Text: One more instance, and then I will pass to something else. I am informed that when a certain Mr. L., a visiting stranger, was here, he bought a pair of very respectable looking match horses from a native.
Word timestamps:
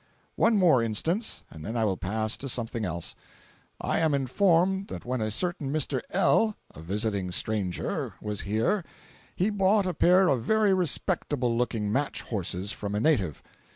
One 0.35 0.57
more 0.57 0.81
instance, 0.81 1.43
and 1.51 1.63
then 1.63 1.77
I 1.77 1.85
will 1.85 1.95
pass 1.95 2.35
to 2.37 2.49
something 2.49 2.85
else. 2.85 3.15
I 3.79 3.99
am 3.99 4.15
informed 4.15 4.87
that 4.87 5.05
when 5.05 5.21
a 5.21 5.29
certain 5.29 5.71
Mr. 5.71 6.01
L., 6.09 6.55
a 6.71 6.81
visiting 6.81 7.29
stranger, 7.29 8.15
was 8.19 8.41
here, 8.41 8.83
he 9.35 9.51
bought 9.51 9.85
a 9.85 9.93
pair 9.93 10.27
of 10.29 10.41
very 10.41 10.73
respectable 10.73 11.55
looking 11.55 11.91
match 11.91 12.23
horses 12.23 12.71
from 12.71 12.95
a 12.95 12.99
native. 12.99 13.43